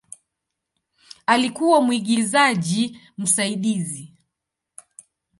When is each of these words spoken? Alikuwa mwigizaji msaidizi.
Alikuwa 1.25 1.81
mwigizaji 1.81 2.99
msaidizi. 3.17 4.13